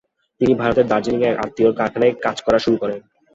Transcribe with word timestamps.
তিনি 0.41 0.53
ভারতের 0.55 0.85
দার্জিলিংয়ে 0.87 1.29
এক 1.29 1.37
আত্মীয়ের 1.37 1.77
কারখানায় 1.79 2.13
কাজ 2.25 2.37
করা 2.45 2.59
শুরু 2.59 2.77
করেন। 2.81 2.99